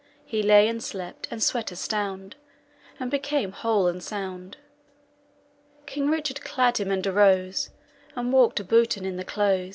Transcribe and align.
He 0.25 0.41
lay 0.41 0.67
and 0.67 0.83
slept, 0.83 1.27
and 1.29 1.43
swet 1.43 1.71
a 1.71 1.75
stound, 1.75 2.35
And 2.99 3.11
became 3.11 3.51
whole 3.51 3.85
and 3.87 4.01
sound. 4.01 4.57
King 5.85 6.09
Richard 6.09 6.41
clad 6.41 6.79
him 6.79 6.89
and 6.89 7.05
arose, 7.05 7.69
And 8.15 8.33
walked 8.33 8.57
abouten 8.59 9.05
in 9.05 9.17
the 9.17 9.23
close." 9.23 9.69